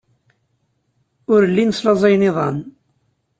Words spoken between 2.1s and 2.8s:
iḍan.